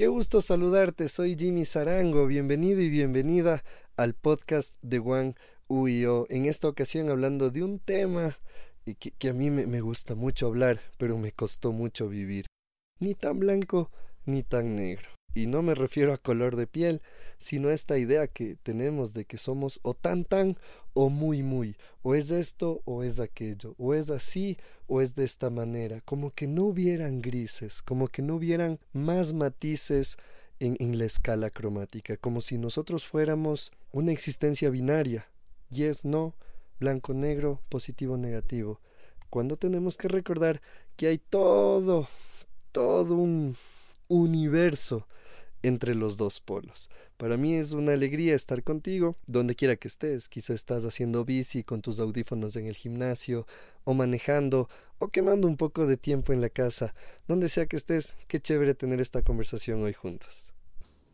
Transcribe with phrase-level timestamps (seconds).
[0.00, 3.62] Qué gusto saludarte, soy Jimmy Zarango, bienvenido y bienvenida
[3.98, 5.34] al podcast de Juan
[5.68, 6.24] Uyo.
[6.30, 8.38] En esta ocasión hablando de un tema
[8.98, 12.46] que, que a mí me gusta mucho hablar, pero me costó mucho vivir.
[12.98, 13.90] Ni tan blanco
[14.24, 15.06] ni tan negro.
[15.34, 17.02] Y no me refiero a color de piel,
[17.38, 20.56] sino a esta idea que tenemos de que somos o tan tan
[20.92, 25.24] o muy muy, o es esto o es aquello, o es así o es de
[25.24, 30.16] esta manera, como que no hubieran grises, como que no hubieran más matices
[30.58, 35.28] en, en la escala cromática, como si nosotros fuéramos una existencia binaria,
[35.70, 36.34] yes, no,
[36.80, 38.80] blanco, negro, positivo, negativo,
[39.30, 40.60] cuando tenemos que recordar
[40.96, 42.08] que hay todo,
[42.72, 43.56] todo un
[44.08, 45.06] universo
[45.62, 46.90] entre los dos polos.
[47.16, 50.28] Para mí es una alegría estar contigo donde quiera que estés.
[50.28, 53.46] Quizá estás haciendo bici con tus audífonos en el gimnasio
[53.84, 56.94] o manejando o quemando un poco de tiempo en la casa.
[57.28, 60.52] Donde sea que estés, qué chévere tener esta conversación hoy juntos.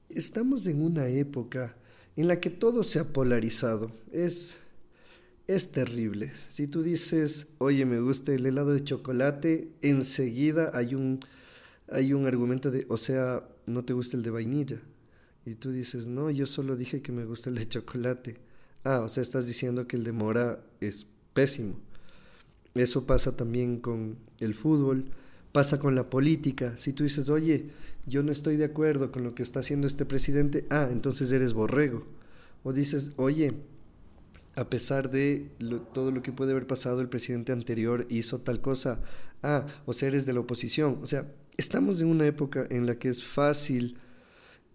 [0.09, 1.75] Estamos en una época
[2.17, 3.91] en la que todo se ha polarizado.
[4.13, 4.59] Es
[5.47, 6.33] es terrible.
[6.49, 11.21] Si tú dices, "Oye, me gusta el helado de chocolate", enseguida hay un
[11.88, 14.80] hay un argumento de, o sea, no te gusta el de vainilla.
[15.45, 18.37] Y tú dices, no, yo solo dije que me gusta el de chocolate.
[18.84, 21.79] Ah, o sea, estás diciendo que el de mora es pésimo.
[22.74, 25.07] Eso pasa también con el fútbol,
[25.52, 26.76] pasa con la política.
[26.76, 27.70] Si tú dices, oye,
[28.07, 31.54] yo no estoy de acuerdo con lo que está haciendo este presidente, ah, entonces eres
[31.54, 32.07] borrego.
[32.62, 33.54] O dices, oye,
[34.57, 35.51] a pesar de
[35.92, 39.01] todo lo que puede haber pasado, el presidente anterior hizo tal cosa,
[39.42, 40.98] ah, o sea, eres de la oposición.
[41.02, 41.26] O sea,
[41.57, 43.96] Estamos en una época en la que es fácil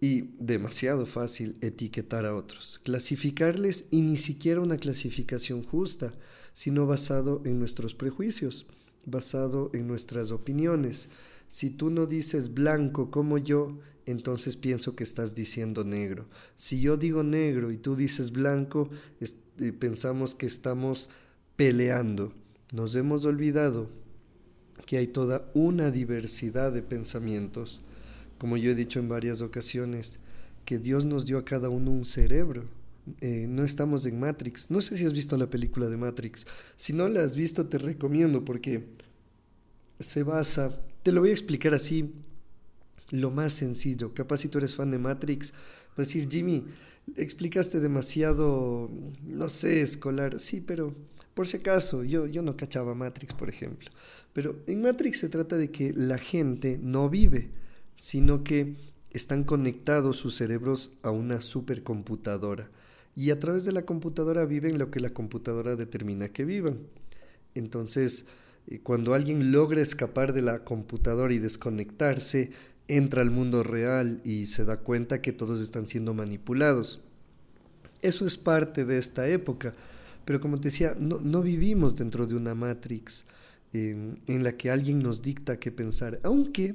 [0.00, 6.12] y demasiado fácil etiquetar a otros, clasificarles y ni siquiera una clasificación justa,
[6.52, 8.66] sino basado en nuestros prejuicios,
[9.06, 11.08] basado en nuestras opiniones.
[11.46, 16.26] Si tú no dices blanco como yo, entonces pienso que estás diciendo negro.
[16.56, 21.10] Si yo digo negro y tú dices blanco, eh, pensamos que estamos
[21.54, 22.32] peleando.
[22.72, 24.01] Nos hemos olvidado
[24.86, 27.82] que hay toda una diversidad de pensamientos.
[28.38, 30.18] Como yo he dicho en varias ocasiones,
[30.64, 32.64] que Dios nos dio a cada uno un cerebro.
[33.20, 34.70] Eh, no estamos en Matrix.
[34.70, 36.46] No sé si has visto la película de Matrix.
[36.76, 38.84] Si no la has visto, te recomiendo porque
[39.98, 42.12] se basa, te lo voy a explicar así,
[43.10, 44.14] lo más sencillo.
[44.14, 45.52] Capaz si tú eres fan de Matrix,
[45.96, 46.64] vas a decir, Jimmy,
[47.16, 48.90] explicaste demasiado,
[49.24, 50.38] no sé, escolar.
[50.38, 50.94] Sí, pero
[51.34, 53.90] por si acaso, yo, yo no cachaba Matrix, por ejemplo.
[54.32, 57.50] Pero en Matrix se trata de que la gente no vive,
[57.94, 58.76] sino que
[59.10, 62.70] están conectados sus cerebros a una supercomputadora.
[63.14, 66.78] Y a través de la computadora viven lo que la computadora determina que vivan.
[67.54, 68.24] Entonces,
[68.66, 72.52] eh, cuando alguien logra escapar de la computadora y desconectarse,
[72.88, 77.00] entra al mundo real y se da cuenta que todos están siendo manipulados.
[78.00, 79.74] Eso es parte de esta época.
[80.24, 83.24] Pero como te decía, no, no vivimos dentro de una Matrix
[83.72, 86.74] eh, en la que alguien nos dicta qué pensar, aunque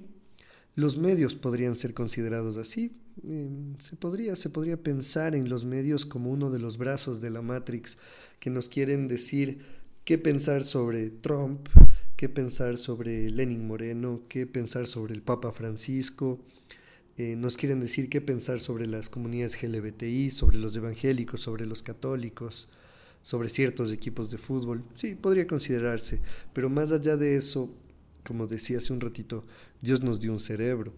[0.76, 2.92] los medios podrían ser considerados así.
[3.28, 3.50] Eh,
[3.80, 7.42] se, podría, se podría pensar en los medios como uno de los brazos de la
[7.42, 7.98] Matrix
[8.40, 9.60] que nos quieren decir
[10.06, 11.68] qué pensar sobre Trump,
[12.16, 16.40] qué pensar sobre Lenin Moreno, qué pensar sobre el Papa Francisco,
[17.18, 21.82] eh, nos quieren decir qué pensar sobre las comunidades LGBTI, sobre los evangélicos, sobre los
[21.82, 22.70] católicos,
[23.28, 24.86] sobre ciertos equipos de fútbol.
[24.96, 26.22] Sí, podría considerarse,
[26.54, 27.70] pero más allá de eso,
[28.24, 29.44] como decía hace un ratito,
[29.82, 30.94] Dios nos dio un cerebro.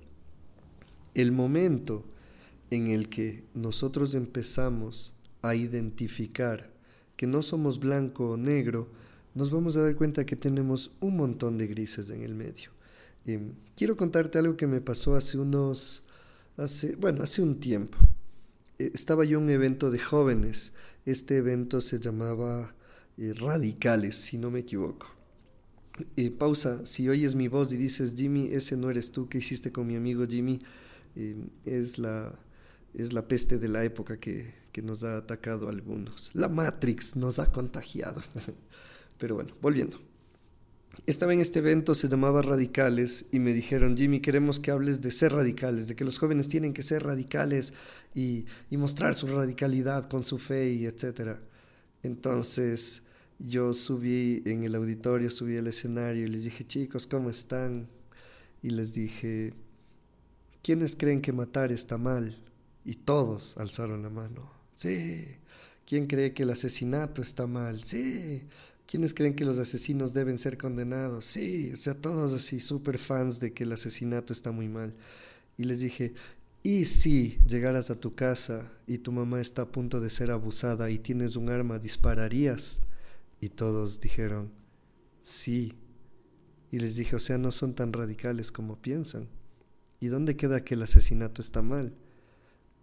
[1.16, 2.06] El momento
[2.70, 6.70] en el que nosotros empezamos a identificar
[7.16, 8.90] que no somos blanco o negro,
[9.34, 12.70] nos vamos a dar cuenta que tenemos un montón de grises en el medio.
[13.26, 13.40] Eh,
[13.76, 16.06] quiero contarte algo que me pasó hace unos,
[16.58, 17.98] hace, bueno, hace un tiempo.
[18.80, 20.74] Eh, estaba yo en un evento de jóvenes
[21.06, 22.76] este evento se llamaba
[23.18, 25.08] eh, Radicales, si no me equivoco.
[26.16, 29.72] Eh, pausa, si oyes mi voz y dices, Jimmy, ese no eres tú que hiciste
[29.72, 30.62] con mi amigo Jimmy,
[31.16, 31.36] eh,
[31.66, 32.38] es, la,
[32.94, 36.32] es la peste de la época que, que nos ha atacado a algunos.
[36.34, 38.22] La Matrix nos ha contagiado.
[39.18, 40.09] Pero bueno, volviendo.
[41.06, 45.12] Estaba en este evento, se llamaba Radicales, y me dijeron, Jimmy, queremos que hables de
[45.12, 47.74] ser radicales, de que los jóvenes tienen que ser radicales
[48.14, 51.40] y, mostrar su radicalidad con su fe y etcétera.
[52.04, 53.04] Entonces
[53.40, 57.88] yo subí en el auditorio, subí al escenario y les dije, chicos, ¿cómo están?
[58.62, 59.54] Y les dije,
[60.62, 62.38] ¿quiénes creen que matar está mal?
[62.84, 64.52] Y todos alzaron la mano.
[64.74, 65.26] Sí.
[65.86, 67.84] ¿Quién cree que el asesinato está mal?
[67.84, 68.44] Sí.
[68.90, 71.24] ¿Quiénes creen que los asesinos deben ser condenados?
[71.24, 74.96] Sí, o sea, todos así súper fans de que el asesinato está muy mal.
[75.58, 76.16] Y les dije,
[76.64, 80.90] ¿y si llegaras a tu casa y tu mamá está a punto de ser abusada
[80.90, 82.80] y tienes un arma, dispararías?
[83.40, 84.52] Y todos dijeron,
[85.22, 85.78] sí.
[86.72, 89.28] Y les dije, o sea, no son tan radicales como piensan.
[90.00, 91.94] ¿Y dónde queda que el asesinato está mal?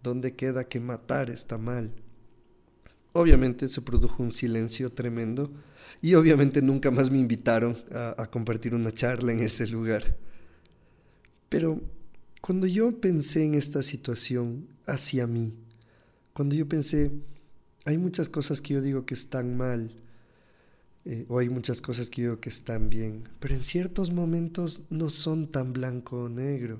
[0.03, 1.91] ¿Dónde queda que matar está mal?
[3.13, 5.51] Obviamente se produjo un silencio tremendo
[6.01, 10.15] y obviamente nunca más me invitaron a, compartir una charla en ese lugar.
[11.49, 11.81] Pero
[12.41, 15.53] cuando yo pensé en esta situación hacia mí,
[16.33, 17.11] cuando yo pensé,
[17.85, 19.91] hay muchas cosas que yo digo que están mal,
[21.05, 24.83] eh, o hay muchas cosas que yo digo que están bien, pero en ciertos momentos
[24.89, 26.79] no son tan blanco o negro.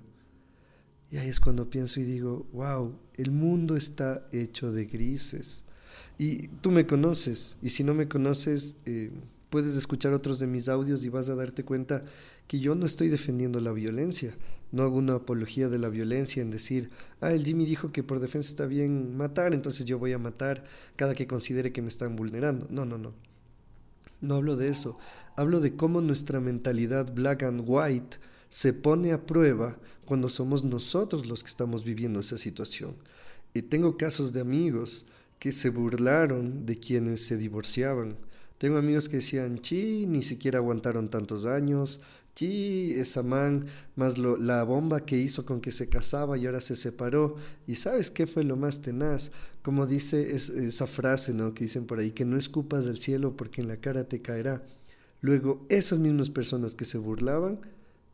[1.10, 5.64] Y ahí es cuando pienso y digo, wow, el mundo está hecho de grises.
[6.18, 9.12] Y tú me conoces, y si no me conoces, eh,
[9.50, 12.04] puedes escuchar otros de mis audios y vas a darte cuenta
[12.48, 14.36] que yo no estoy defendiendo la violencia.
[14.72, 16.90] No hago una apología de la violencia en decir,
[17.22, 20.64] ah, el Jimmy dijo que por defensa está bien matar, entonces yo voy a matar
[20.96, 22.68] cada que considere que me están vulnerando.
[22.70, 23.14] No, no, no.
[24.20, 24.98] No hablo de eso.
[25.36, 28.18] Hablo de cómo nuestra mentalidad black and white
[28.50, 32.96] se pone a prueba cuando somos nosotros los que estamos viviendo esa situación.
[33.54, 35.06] Y tengo casos de amigos
[35.39, 38.18] que se burlaron de quienes se divorciaban.
[38.57, 42.01] Tengo amigos que decían, chi, ni siquiera aguantaron tantos años,
[42.34, 46.62] chi, esa man, más lo, la bomba que hizo con que se casaba y ahora
[46.62, 47.36] se separó.
[47.68, 49.31] Y sabes qué fue lo más tenaz?
[49.62, 51.54] Como dice esa frase, ¿no?
[51.54, 54.63] Que dicen por ahí, que no escupas del cielo porque en la cara te caerá.
[55.22, 57.60] Luego, esas mismas personas que se burlaban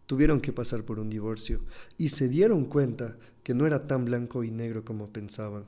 [0.05, 1.61] tuvieron que pasar por un divorcio
[1.97, 5.65] y se dieron cuenta que no era tan blanco y negro como pensaban,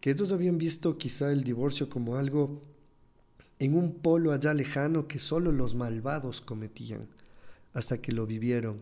[0.00, 2.62] que ellos habían visto quizá el divorcio como algo
[3.58, 7.08] en un polo allá lejano que solo los malvados cometían,
[7.72, 8.80] hasta que lo vivieron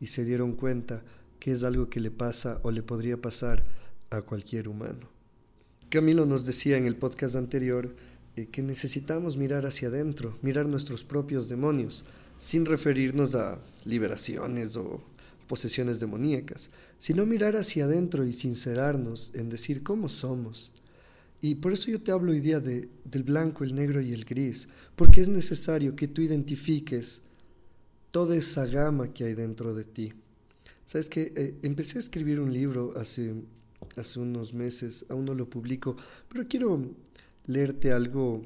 [0.00, 1.02] y se dieron cuenta
[1.38, 3.64] que es algo que le pasa o le podría pasar
[4.10, 5.08] a cualquier humano.
[5.88, 7.94] Camilo nos decía en el podcast anterior
[8.36, 12.04] eh, que necesitamos mirar hacia adentro, mirar nuestros propios demonios,
[12.38, 15.02] sin referirnos a liberaciones o
[15.46, 20.72] posesiones demoníacas, sino mirar hacia adentro y sincerarnos en decir cómo somos.
[21.40, 24.24] Y por eso yo te hablo hoy día de, del blanco, el negro y el
[24.24, 27.22] gris, porque es necesario que tú identifiques
[28.12, 30.12] toda esa gama que hay dentro de ti.
[30.86, 33.34] Sabes que eh, empecé a escribir un libro hace,
[33.96, 35.96] hace unos meses, aún no lo publico,
[36.28, 36.94] pero quiero
[37.46, 38.42] leerte algo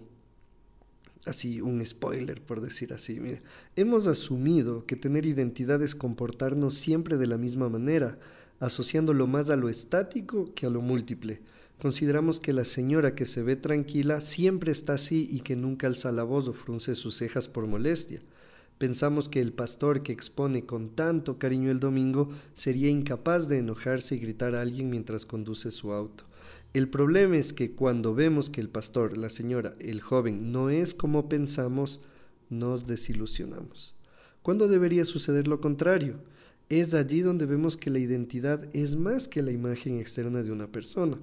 [1.27, 3.21] así un spoiler por decir así.
[3.21, 3.43] Mira,
[3.75, 8.19] hemos asumido que tener identidad es comportarnos siempre de la misma manera,
[8.61, 11.41] asociándolo más a lo estático que a lo múltiple.
[11.81, 16.11] Consideramos que la señora que se ve tranquila siempre está así y que nunca alza
[16.11, 18.23] la voz o frunce sus cejas por molestia.
[18.79, 24.17] Pensamos que el pastor que expone con tanto cariño el domingo sería incapaz de enojarse
[24.17, 26.25] y gritar a alguien mientras conduce su auto.
[26.75, 30.93] El problema es que cuando vemos que el pastor, la señora, el joven no es
[30.93, 32.03] como pensamos,
[32.51, 33.97] nos desilusionamos.
[34.43, 36.21] ¿Cuándo debería suceder lo contrario?
[36.69, 40.67] Es allí donde vemos que la identidad es más que la imagen externa de una
[40.67, 41.19] persona.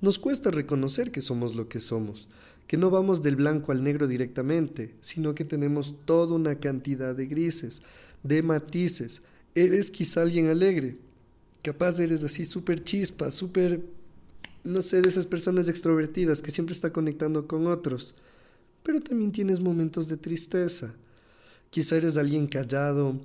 [0.00, 2.28] Nos cuesta reconocer que somos lo que somos,
[2.66, 7.26] que no vamos del blanco al negro directamente, sino que tenemos toda una cantidad de
[7.26, 7.82] grises,
[8.22, 9.22] de matices.
[9.54, 10.98] Eres quizá alguien alegre,
[11.62, 13.82] capaz eres así súper chispa, súper
[14.68, 18.14] no sé, de esas personas extrovertidas que siempre está conectando con otros.
[18.82, 20.94] Pero también tienes momentos de tristeza.
[21.70, 23.20] Quizá eres alguien callado,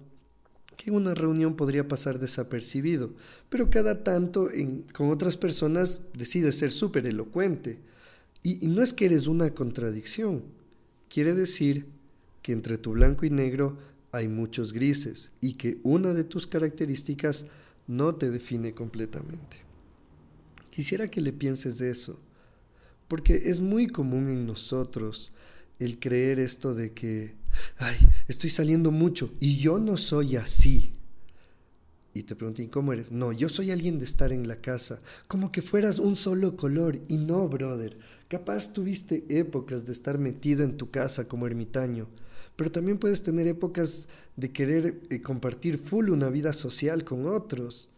[0.77, 3.11] que en una reunión podría pasar desapercibido,
[3.49, 4.49] pero cada tanto
[4.93, 7.79] con otras personas decides ser súper elocuente.
[8.41, 10.43] Y, y no es que eres una contradicción,
[11.09, 11.85] quiere decir
[12.41, 13.77] que entre tu blanco y negro
[14.11, 17.45] hay muchos grises y que una de tus características
[17.87, 19.72] no te define completamente.
[20.73, 22.19] Quisiera que le pienses de eso,
[23.07, 25.31] porque es muy común en nosotros
[25.77, 27.35] el creer esto de que,
[27.77, 27.95] ay,
[28.27, 30.93] estoy saliendo mucho y yo no soy así.
[32.15, 33.11] Y te pregunté, ¿cómo eres?
[33.11, 36.99] No, yo soy alguien de estar en la casa, como que fueras un solo color.
[37.07, 37.95] Y no, brother,
[38.27, 42.07] capaz tuviste épocas de estar metido en tu casa como ermitaño,
[42.55, 47.89] pero también puedes tener épocas de querer eh, compartir full una vida social con otros.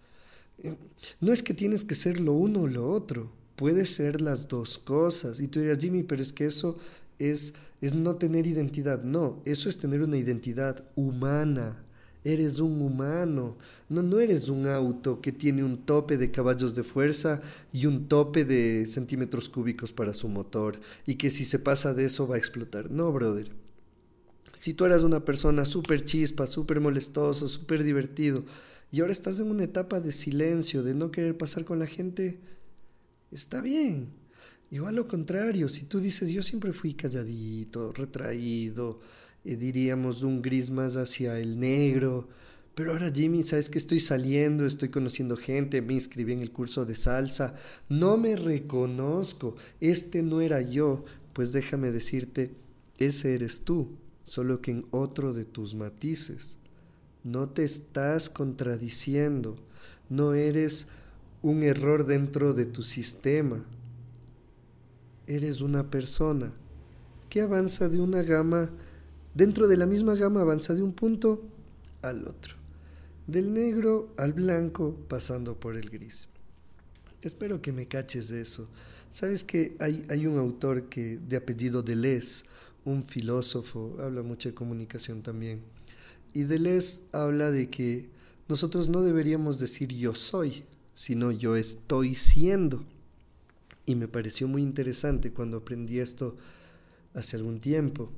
[1.19, 4.77] No es que tienes que ser lo uno o lo otro, puede ser las dos
[4.77, 5.39] cosas.
[5.39, 6.77] Y tú dirías, Jimmy, pero es que eso
[7.19, 9.03] es, es no tener identidad.
[9.03, 11.81] No, eso es tener una identidad humana.
[12.23, 13.55] Eres un humano,
[13.87, 18.07] no, no eres un auto que tiene un tope de caballos de fuerza y un
[18.07, 22.33] tope de centímetros cúbicos para su motor y que si se pasa de eso va
[22.33, 22.89] a explotar.
[22.89, 23.51] No, brother.
[24.55, 28.43] Si tú eras una persona súper chispa, súper molestoso, súper divertido,
[28.95, 32.39] y ahora estás en una etapa de silencio, de no querer pasar con la gente,
[33.29, 34.07] está bien.
[34.71, 39.01] Igual lo contrario, si tú dices yo siempre fui calladito, retraído,
[39.43, 42.29] eh, diríamos un gris más hacia el negro,
[42.73, 46.85] pero ahora Jimmy, sabes que estoy saliendo, estoy conociendo gente, me inscribí en el curso
[46.85, 47.53] de salsa,
[47.89, 52.55] no me reconozco, este no era yo, pues déjame decirte,
[52.97, 56.59] ese eres tú, solo que en otro de tus matices.
[57.25, 59.55] No te estás contradiciendo,
[60.09, 60.85] no eres
[61.41, 63.65] un error dentro de tu sistema.
[65.25, 66.53] Eres una persona
[67.27, 68.69] que avanza de una gama,
[69.33, 71.41] dentro de la misma gama avanza de un punto
[72.03, 72.53] al otro,
[73.25, 76.27] del negro al blanco pasando por el gris.
[77.23, 78.69] Espero que me caches de eso.
[79.09, 82.45] Sabes que hay, hay un autor que de apellido Deleuze,
[82.83, 85.73] un filósofo, habla mucho de comunicación también
[86.35, 88.09] y Deleuze habla de que
[88.49, 92.83] nosotros no deberíamos decir yo soy, sino yo estoy siendo.
[93.85, 96.35] Y me pareció muy interesante cuando aprendí esto
[97.13, 98.11] hace algún tiempo.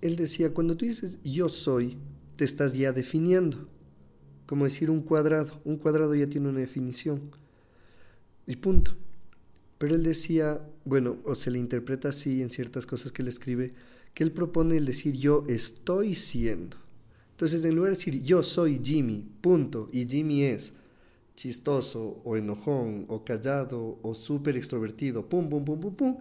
[0.00, 1.98] Él decía, cuando tú dices yo soy,
[2.34, 3.68] te estás ya definiendo.
[4.46, 5.62] Como decir un cuadrado.
[5.64, 7.30] Un cuadrado ya tiene una definición.
[8.44, 8.96] Y punto.
[9.78, 13.72] Pero él decía, bueno, o se le interpreta así en ciertas cosas que él escribe,
[14.14, 16.81] que él propone el decir yo estoy siendo.
[17.42, 20.74] Entonces, en lugar de decir yo soy Jimmy, punto, y Jimmy es
[21.34, 26.16] chistoso o enojón o callado o súper extrovertido, pum, pum, pum, pum, pum,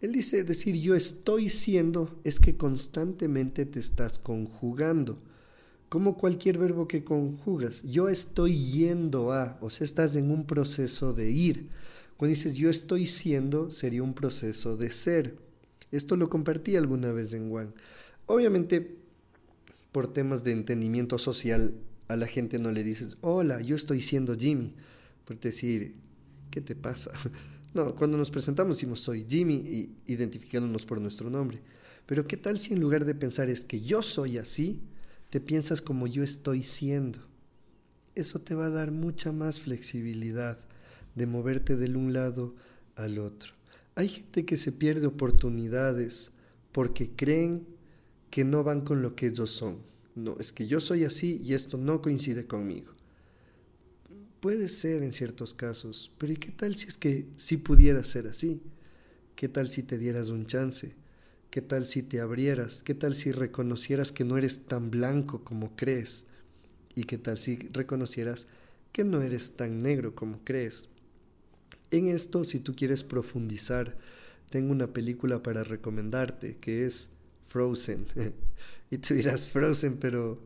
[0.00, 5.22] él dice decir yo estoy siendo es que constantemente te estás conjugando.
[5.88, 11.12] Como cualquier verbo que conjugas, yo estoy yendo a, o sea, estás en un proceso
[11.12, 11.68] de ir.
[12.16, 15.36] Cuando dices yo estoy siendo, sería un proceso de ser.
[15.92, 17.70] Esto lo compartí alguna vez en One.
[18.26, 19.03] Obviamente,
[19.94, 21.72] por temas de entendimiento social,
[22.08, 24.74] a la gente no le dices, hola, yo estoy siendo Jimmy,
[25.24, 25.94] por decir,
[26.50, 27.12] ¿qué te pasa?
[27.74, 31.60] No, cuando nos presentamos decimos, soy Jimmy, y identificándonos por nuestro nombre.
[32.06, 34.80] Pero ¿qué tal si en lugar de pensar es que yo soy así,
[35.28, 37.18] te piensas como yo estoy siendo?
[38.14, 40.56] Eso te va a dar mucha más flexibilidad
[41.16, 42.54] de moverte del un lado
[42.94, 43.54] al otro.
[43.96, 46.30] Hay gente que se pierde oportunidades
[46.70, 47.73] porque creen
[48.34, 49.78] que no van con lo que ellos son.
[50.16, 52.92] No, es que yo soy así y esto no coincide conmigo.
[54.40, 58.26] Puede ser en ciertos casos, pero ¿y qué tal si es que sí pudiera ser
[58.26, 58.60] así?
[59.36, 60.96] ¿Qué tal si te dieras un chance?
[61.48, 62.82] ¿Qué tal si te abrieras?
[62.82, 66.24] ¿Qué tal si reconocieras que no eres tan blanco como crees?
[66.96, 68.48] ¿Y qué tal si reconocieras
[68.90, 70.88] que no eres tan negro como crees?
[71.92, 73.96] En esto, si tú quieres profundizar,
[74.50, 77.10] tengo una película para recomendarte que es
[77.44, 78.06] Frozen.
[78.90, 80.40] y tú dirás Frozen, pero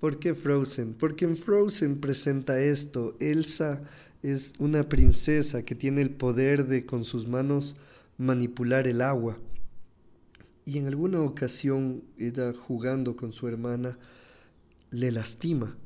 [0.00, 0.94] ¿por qué Frozen?
[0.94, 3.16] Porque en Frozen presenta esto.
[3.20, 3.82] Elsa
[4.22, 7.76] es una princesa que tiene el poder de con sus manos
[8.16, 9.38] manipular el agua.
[10.66, 13.98] Y en alguna ocasión ella jugando con su hermana
[14.90, 15.76] le lastima.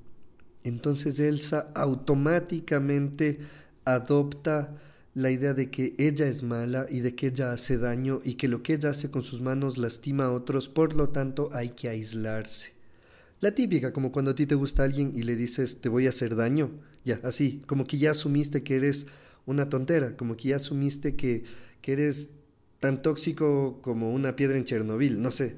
[0.65, 3.39] Entonces Elsa automáticamente
[3.85, 4.77] adopta
[5.15, 8.49] la idea de que ella es mala y de que ella hace daño y que
[8.49, 11.89] lo que ella hace con sus manos lastima a otros, por lo tanto hay que
[11.89, 12.73] aislarse.
[13.41, 16.11] La típica, como cuando a ti te gusta alguien y le dices te voy a
[16.11, 16.71] hacer daño,
[17.05, 19.07] ya, así, como que ya asumiste que eres
[19.45, 21.45] una tontera, como que ya asumiste que,
[21.83, 22.31] que eres
[22.81, 25.57] tan tóxico como una piedra en Chernobyl, no sé.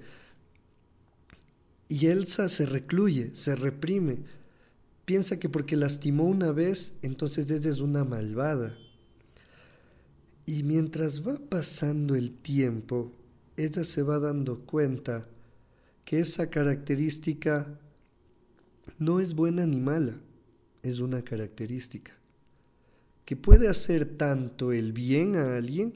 [1.89, 4.19] Y Elsa se recluye, se reprime,
[5.05, 8.79] piensa que porque lastimó una vez, entonces ella es una malvada
[10.47, 13.13] y mientras va pasando el tiempo,
[13.57, 15.27] ella se va dando cuenta
[16.05, 17.79] que esa característica
[18.99, 20.15] no es buena ni mala,
[20.83, 22.13] es una característica
[23.25, 25.95] que puede hacer tanto el bien a alguien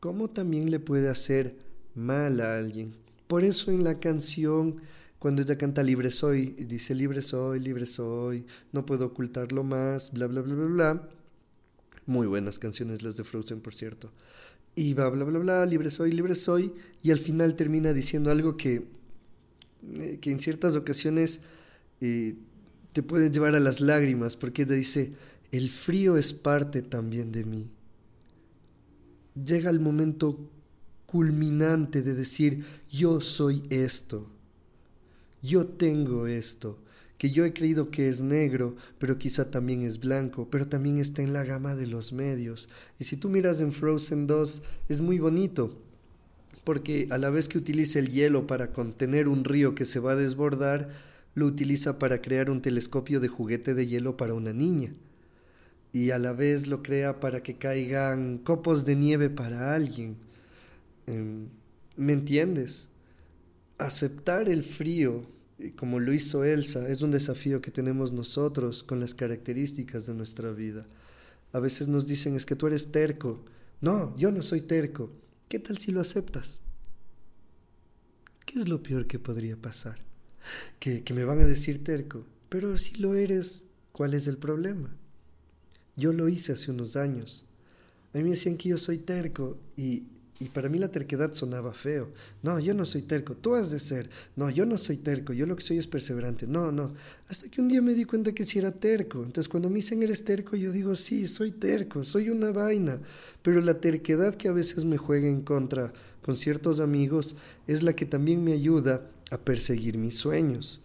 [0.00, 1.56] como también le puede hacer
[1.94, 2.94] mal a alguien.
[3.26, 4.76] Por eso en la canción,
[5.18, 10.26] cuando ella canta Libre soy, dice Libre soy, libre soy, no puedo ocultarlo más, bla,
[10.26, 11.08] bla, bla, bla, bla
[12.06, 14.10] muy buenas canciones las de Frozen, por cierto.
[14.76, 16.72] Y va, bla, bla, bla, libre soy, libre soy.
[17.02, 18.86] Y al final termina diciendo algo que,
[19.94, 21.40] eh, que en ciertas ocasiones
[22.00, 22.34] eh,
[22.92, 25.12] te puede llevar a las lágrimas, porque ella dice,
[25.52, 27.70] el frío es parte también de mí.
[29.34, 30.38] Llega el momento
[31.06, 34.28] culminante de decir, yo soy esto,
[35.42, 36.78] yo tengo esto,
[37.18, 41.22] que yo he creído que es negro, pero quizá también es blanco, pero también está
[41.22, 42.68] en la gama de los medios.
[42.98, 45.80] Y si tú miras en Frozen 2, es muy bonito,
[46.64, 50.12] porque a la vez que utiliza el hielo para contener un río que se va
[50.12, 50.90] a desbordar,
[51.34, 54.92] lo utiliza para crear un telescopio de juguete de hielo para una niña.
[55.92, 60.16] Y a la vez lo crea para que caigan copos de nieve para alguien.
[61.06, 61.48] Em,
[61.96, 62.88] ¿Me entiendes?
[63.78, 65.24] Aceptar el frío,
[65.76, 70.50] como lo hizo Elsa, es un desafío que tenemos nosotros con las características de nuestra
[70.52, 70.86] vida.
[71.52, 73.44] A veces nos dicen es que tú eres terco.
[73.80, 75.12] No, yo no soy terco.
[75.48, 76.60] ¿Qué tal si lo aceptas?
[78.44, 79.98] ¿Qué es lo peor que podría pasar?
[80.78, 82.26] Que, que me van a decir terco.
[82.48, 84.94] Pero si lo eres, ¿cuál es el problema?
[85.96, 87.46] Yo lo hice hace unos años.
[88.12, 90.04] A mí me decían que yo soy terco y
[90.40, 92.10] y para mí la terquedad sonaba feo.
[92.42, 94.10] No, yo no soy terco, tú has de ser.
[94.34, 96.46] No, yo no soy terco, yo lo que soy es perseverante.
[96.46, 96.94] No, no.
[97.28, 99.22] Hasta que un día me di cuenta que sí era terco.
[99.22, 102.98] Entonces cuando me dicen eres terco, yo digo, sí, soy terco, soy una vaina.
[103.42, 107.36] Pero la terquedad que a veces me juega en contra con ciertos amigos
[107.68, 110.80] es la que también me ayuda a perseguir mis sueños.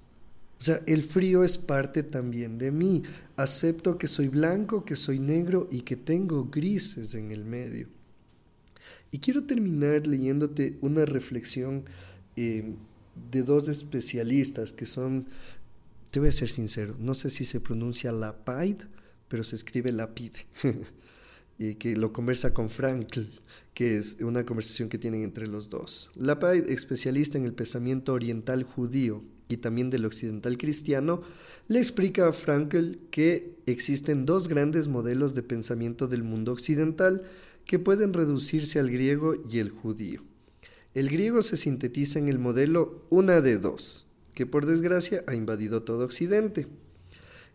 [0.60, 3.04] O sea, el frío es parte también de mí.
[3.36, 7.88] Acepto que soy blanco, que soy negro y que tengo grises en el medio.
[9.12, 11.86] Y quiero terminar leyéndote una reflexión
[12.36, 12.76] eh,
[13.32, 15.28] de dos especialistas que son,
[16.12, 18.88] te voy a ser sincero, no sé si se pronuncia Lapide,
[19.28, 20.46] pero se escribe Lapide,
[21.58, 23.22] y que lo conversa con Frankl,
[23.74, 26.10] que es una conversación que tienen entre los dos.
[26.16, 31.22] Lapide, especialista en el pensamiento oriental judío y también del occidental cristiano,
[31.68, 37.24] le explica a Frankl que existen dos grandes modelos de pensamiento del mundo occidental,
[37.70, 40.24] que pueden reducirse al griego y el judío.
[40.96, 45.84] El griego se sintetiza en el modelo una de dos, que por desgracia ha invadido
[45.84, 46.66] todo Occidente.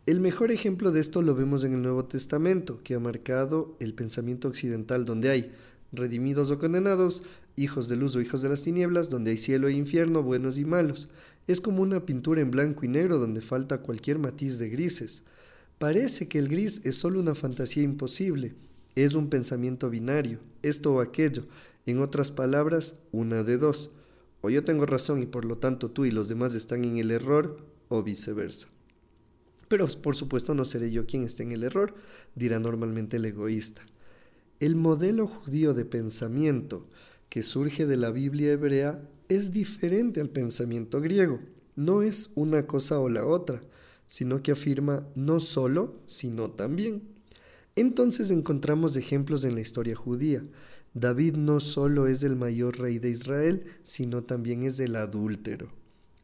[0.06, 3.92] El mejor ejemplo de esto lo vemos en el Nuevo Testamento, que ha marcado el
[3.92, 5.50] pensamiento occidental, donde hay
[5.90, 7.24] redimidos o condenados,
[7.56, 10.64] hijos de luz o hijos de las tinieblas, donde hay cielo e infierno, buenos y
[10.64, 11.08] malos.
[11.48, 15.24] Es como una pintura en blanco y negro donde falta cualquier matiz de grises.
[15.78, 18.54] Parece que el gris es solo una fantasía imposible,
[18.94, 21.46] es un pensamiento binario, esto o aquello,
[21.86, 23.90] en otras palabras, una de dos.
[24.40, 27.10] O yo tengo razón y por lo tanto tú y los demás están en el
[27.10, 28.68] error, o viceversa.
[29.68, 31.94] Pero por supuesto no seré yo quien esté en el error,
[32.34, 33.82] dirá normalmente el egoísta.
[34.60, 36.86] El modelo judío de pensamiento
[37.28, 41.40] que surge de la Biblia hebrea es diferente al pensamiento griego.
[41.76, 43.62] No es una cosa o la otra,
[44.06, 47.13] sino que afirma no solo, sino también.
[47.76, 50.44] Entonces encontramos ejemplos en la historia judía.
[50.94, 55.70] David no solo es el mayor rey de Israel, sino también es el adúltero.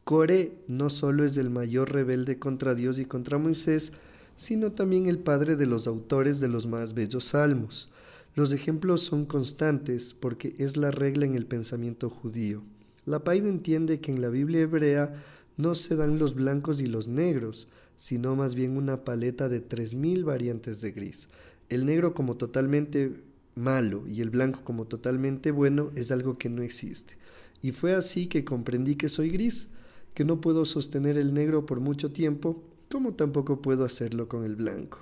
[0.05, 3.91] Coré no solo es el mayor rebelde contra Dios y contra Moisés,
[4.35, 7.91] sino también el padre de los autores de los más bellos salmos.
[8.33, 12.63] Los ejemplos son constantes porque es la regla en el pensamiento judío.
[13.05, 15.21] La Paida entiende que en la Biblia hebrea
[15.57, 17.67] no se dan los blancos y los negros,
[18.01, 21.29] sino más bien una paleta de tres mil variantes de gris.
[21.69, 23.21] El negro como totalmente
[23.53, 27.13] malo y el blanco como totalmente bueno es algo que no existe.
[27.61, 29.67] Y fue así que comprendí que soy gris,
[30.15, 34.55] que no puedo sostener el negro por mucho tiempo, como tampoco puedo hacerlo con el
[34.55, 34.97] blanco.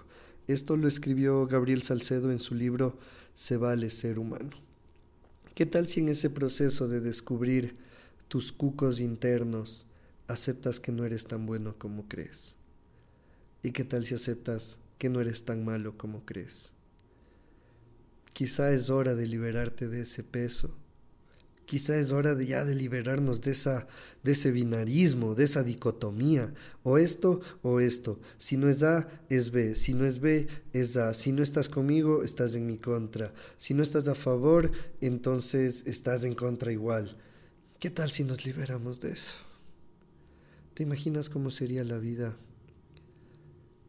[0.50, 3.00] Esto lo escribió Gabriel Salcedo en su libro
[3.34, 4.58] Se vale ser humano.
[5.56, 7.78] ¿Qué tal si en ese proceso de descubrir
[8.28, 9.88] tus cucos internos
[10.28, 12.59] aceptas que no eres tan bueno como crees?
[13.62, 16.72] ¿Y qué tal si aceptas que no eres tan malo como crees?
[18.34, 20.74] Quizá es hora de liberarte de ese peso.
[21.66, 23.86] Quizá es hora de ya de liberarnos de esa
[24.24, 28.20] de ese binarismo, de esa dicotomía, o esto o esto.
[28.38, 31.14] Si no es A, es B, si no es B, es A.
[31.14, 33.34] Si no estás conmigo, estás en mi contra.
[33.58, 37.18] Si no estás a favor, entonces estás en contra igual.
[37.78, 39.34] ¿Qué tal si nos liberamos de eso?
[40.74, 42.36] ¿Te imaginas cómo sería la vida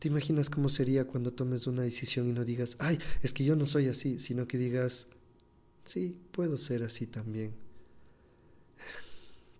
[0.01, 3.55] ¿Te imaginas cómo sería cuando tomes una decisión y no digas, ay, es que yo
[3.55, 5.09] no soy así, sino que digas,
[5.85, 7.53] sí, puedo ser así también?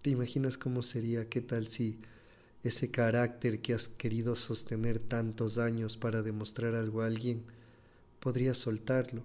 [0.01, 1.99] ¿Te imaginas cómo sería, qué tal si
[2.65, 7.43] ese carácter que has querido sostener tantos años para demostrar algo a alguien,
[8.19, 9.23] podrías soltarlo?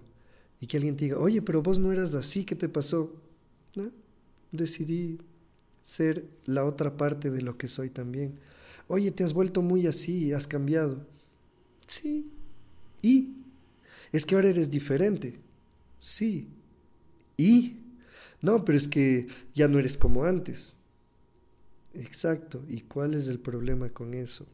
[0.60, 3.16] Y que alguien te diga, oye, pero vos no eras así, ¿qué te pasó?
[4.52, 5.16] Decidí
[5.82, 8.38] ser la otra parte de lo que soy también.
[8.88, 11.06] Oye, te has vuelto muy así, has cambiado.
[11.86, 12.30] Sí.
[13.02, 13.34] ¿Y?
[14.12, 15.40] Es que ahora eres diferente.
[16.00, 16.48] Sí.
[17.36, 17.78] ¿Y?
[18.40, 20.76] No, pero es que ya no eres como antes.
[21.94, 22.64] Exacto.
[22.68, 24.46] ¿Y cuál es el problema con eso?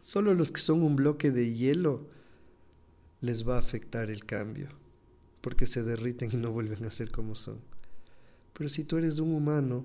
[0.00, 2.08] Solo los que son un bloque de hielo
[3.20, 4.68] les va a afectar el cambio,
[5.40, 7.58] porque se derriten y no vuelven a ser como son.
[8.54, 9.84] Pero si tú eres un humano,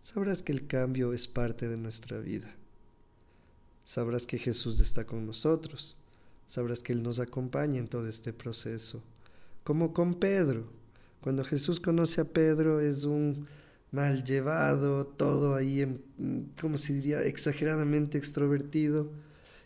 [0.00, 2.54] sabrás que el cambio es parte de nuestra vida
[3.84, 5.96] sabrás que Jesús está con nosotros,
[6.46, 9.02] sabrás que Él nos acompaña en todo este proceso.
[9.64, 10.70] Como con Pedro,
[11.20, 13.46] cuando Jesús conoce a Pedro es un
[13.92, 16.00] mal llevado, todo ahí,
[16.60, 19.12] como se diría, exageradamente extrovertido.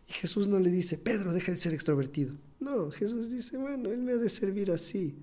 [0.09, 2.35] Y Jesús no le dice, Pedro, deja de ser extrovertido.
[2.61, 5.17] No, Jesús dice, bueno, Él me ha de servir así.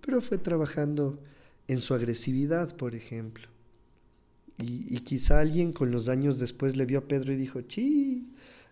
[0.00, 1.20] Pero fue trabajando
[1.68, 3.48] en su agresividad, por ejemplo.
[4.58, 8.28] Y, quizá alguien con los años después le vio a Pedro y dijo, chi,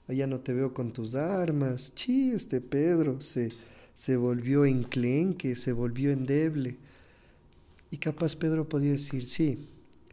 [0.09, 3.51] allá no te veo con tus armas, chi, este Pedro se,
[3.95, 6.77] se volvió enclenque, se volvió endeble.
[7.91, 9.69] Y capaz Pedro podía decir, sí,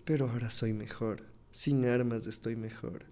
[0.06, 3.06] pero ahora soy mejor, sin armas estoy mejor.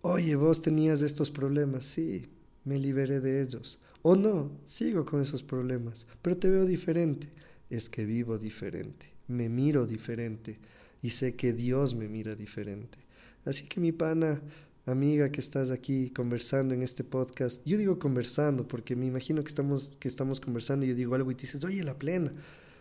[0.00, 2.28] Oye, vos tenías estos problemas, sí,
[2.64, 3.78] me liberé de ellos.
[4.02, 7.28] O no, sigo con esos problemas, pero te veo diferente.
[7.70, 10.58] Es que vivo diferente, me miro diferente
[11.00, 12.98] y sé que Dios me mira diferente.
[13.44, 14.40] Así que mi pana,
[14.86, 19.48] amiga que estás aquí conversando en este podcast, yo digo conversando porque me imagino que
[19.48, 22.32] estamos, que estamos conversando y yo digo algo y tú dices, oye, la plena,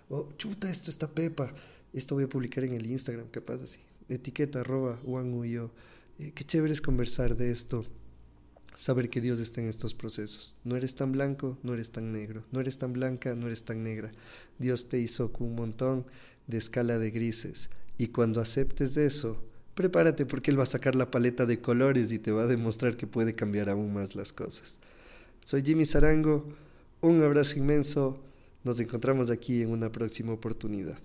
[0.10, 1.54] oh, chuta, esto está pepa,
[1.94, 5.00] esto voy a publicar en el Instagram, capaz así, etiqueta arroba
[5.46, 5.72] yo.
[6.18, 7.86] Eh, qué chévere es conversar de esto,
[8.76, 10.60] saber que Dios está en estos procesos.
[10.64, 13.84] No eres tan blanco, no eres tan negro, no eres tan blanca, no eres tan
[13.84, 14.12] negra.
[14.58, 16.06] Dios te hizo con un montón
[16.48, 17.70] de escala de grises.
[17.98, 19.44] Y cuando aceptes eso,
[19.82, 22.96] prepárate porque Él va a sacar la paleta de colores y te va a demostrar
[22.98, 24.76] que puede cambiar aún más las cosas.
[25.44, 26.46] Soy Jimmy Zarango,
[27.02, 28.20] un abrazo inmenso,
[28.63, 31.00] nos encontramos aquí en una próxima oportunidad.